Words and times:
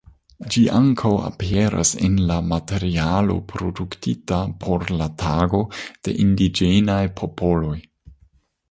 Ĝi 0.53 0.61
ankaŭ 0.77 1.11
aperas 1.25 1.91
en 2.07 2.15
la 2.31 2.37
materialo 2.53 3.35
produktita 3.53 4.41
por 4.65 4.87
la 5.03 5.11
Tago 5.25 5.63
de 5.85 6.19
indiĝenaj 6.27 7.01
popoloj. 7.23 7.81